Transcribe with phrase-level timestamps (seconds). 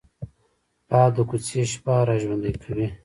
[0.89, 2.87] باد د کوڅې شپه را ژوندي کوي